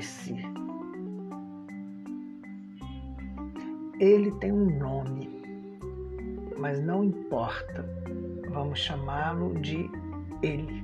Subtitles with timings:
[0.00, 0.36] si.
[3.98, 5.28] Ele tem um nome,
[6.58, 7.84] mas não importa,
[8.50, 9.90] vamos chamá-lo de
[10.42, 10.82] ele.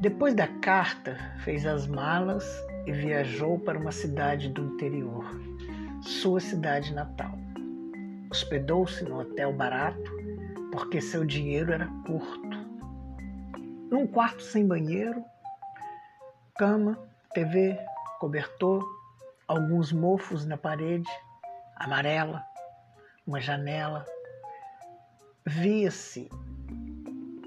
[0.00, 2.44] Depois da carta, fez as malas
[2.86, 5.24] e viajou para uma cidade do interior,
[6.02, 7.38] sua cidade natal.
[8.30, 10.10] Hospedou-se num hotel barato
[10.72, 12.58] porque seu dinheiro era curto.
[13.90, 15.22] Num quarto sem banheiro,
[16.54, 16.98] cama,
[17.32, 17.78] TV,
[18.20, 18.86] cobertor,
[19.48, 21.08] alguns mofos na parede,
[21.76, 22.44] amarela,
[23.26, 24.04] uma janela.
[25.46, 26.28] Via-se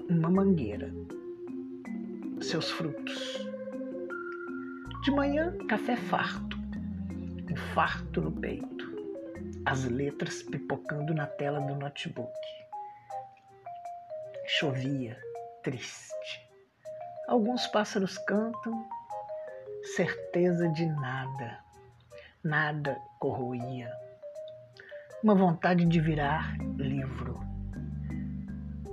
[0.08, 0.92] uma mangueira,
[2.40, 3.46] seus frutos.
[5.04, 6.56] De manhã, café farto,
[7.50, 8.86] um farto no peito,
[9.64, 12.32] as letras pipocando na tela do notebook.
[14.46, 15.16] Chovia,
[15.62, 16.46] triste.
[17.28, 18.88] Alguns pássaros cantam,
[19.86, 21.58] certeza de nada,
[22.42, 23.90] nada corroía.
[25.22, 27.38] Uma vontade de virar livro.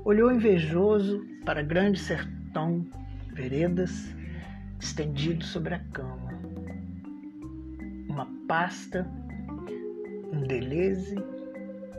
[0.05, 2.86] Olhou invejoso para grande sertão,
[3.33, 4.14] veredas,
[4.80, 6.31] estendido sobre a cama.
[8.09, 9.08] Uma pasta,
[10.31, 11.17] um Deleuze,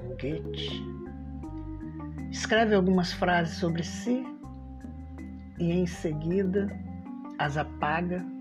[0.03, 0.83] um Goethe.
[2.31, 4.25] Escreve algumas frases sobre si
[5.59, 6.69] e em seguida
[7.39, 8.34] as apaga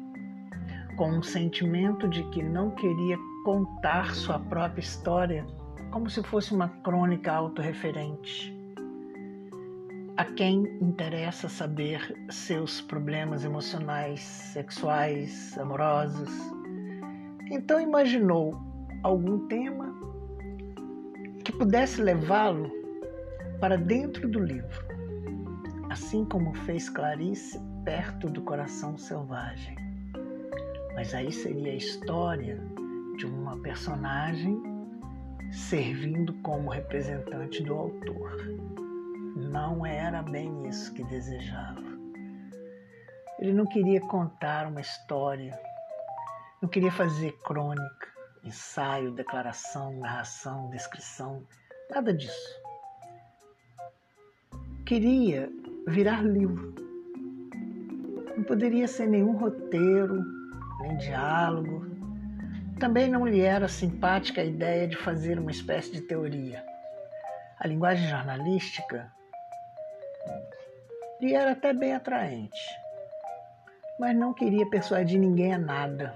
[0.95, 5.45] com um sentimento de que não queria contar sua própria história
[5.91, 8.53] como se fosse uma crônica autorreferente
[10.15, 16.29] a quem interessa saber seus problemas emocionais, sexuais, amorosos.
[17.49, 18.53] Então imaginou
[19.01, 19.93] algum tema
[21.43, 22.71] que pudesse levá-lo
[23.59, 24.85] para dentro do livro,
[25.89, 29.75] assim como fez Clarice perto do coração selvagem.
[30.95, 32.59] Mas aí seria a história
[33.17, 34.61] de uma personagem
[35.51, 38.33] servindo como representante do autor
[39.53, 41.83] não era bem isso que desejava.
[43.39, 45.57] Ele não queria contar uma história,
[46.61, 48.07] não queria fazer crônica,
[48.43, 51.45] ensaio, declaração, narração, descrição,
[51.89, 52.61] nada disso.
[54.85, 55.49] Queria
[55.87, 56.73] virar livro.
[58.35, 60.23] Não poderia ser nenhum roteiro,
[60.83, 61.87] nem diálogo.
[62.79, 66.63] Também não lhe era simpática a ideia de fazer uma espécie de teoria.
[67.59, 69.11] A linguagem jornalística
[71.21, 72.59] e era até bem atraente,
[73.97, 76.13] mas não queria persuadir ninguém a nada.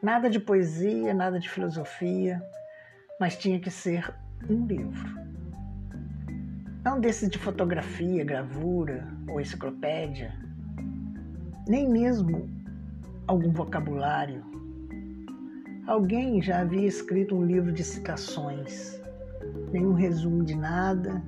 [0.00, 2.40] Nada de poesia, nada de filosofia,
[3.18, 4.14] mas tinha que ser
[4.48, 5.24] um livro.
[6.84, 10.32] Não desses de fotografia, gravura ou enciclopédia,
[11.66, 12.63] nem mesmo
[13.26, 14.42] algum vocabulário.
[15.86, 19.00] Alguém já havia escrito um livro de citações,
[19.70, 21.22] nenhum resumo de nada,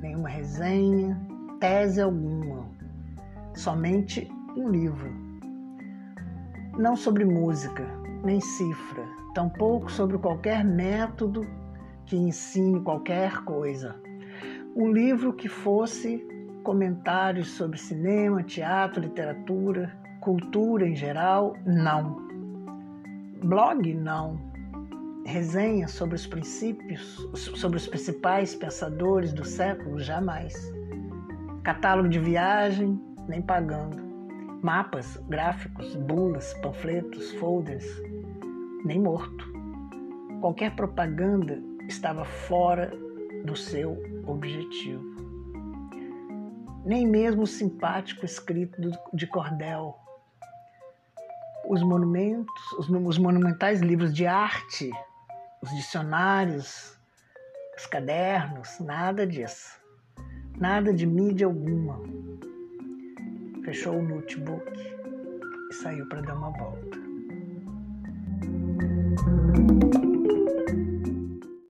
[0.00, 1.20] nenhuma resenha,
[1.58, 2.68] tese alguma,
[3.54, 5.12] somente um livro.
[6.78, 7.84] Não sobre música,
[8.24, 11.42] nem cifra, tampouco sobre qualquer método
[12.06, 13.96] que ensine qualquer coisa.
[14.76, 16.24] Um livro que fosse
[16.62, 19.92] comentários sobre cinema, teatro, literatura,
[20.28, 22.28] cultura em geral, não.
[23.42, 24.38] Blog, não.
[25.24, 30.54] Resenha sobre os princípios, sobre os principais pensadores do século, jamais
[31.62, 33.96] catálogo de viagem, nem pagando.
[34.62, 37.86] Mapas, gráficos, bulas, panfletos, folders,
[38.84, 39.50] nem morto.
[40.42, 42.92] Qualquer propaganda estava fora
[43.46, 43.96] do seu
[44.26, 45.02] objetivo.
[46.84, 48.78] Nem mesmo o simpático escrito
[49.14, 49.98] de cordel.
[51.68, 54.90] Os monumentos, os, os monumentais livros de arte,
[55.62, 56.98] os dicionários,
[57.76, 59.78] os cadernos, nada disso.
[60.58, 62.00] Nada de mídia alguma.
[63.64, 64.72] Fechou o notebook
[65.70, 66.98] e saiu para dar uma volta.